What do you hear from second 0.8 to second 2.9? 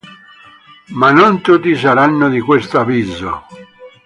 Ma non tutti saranno di questo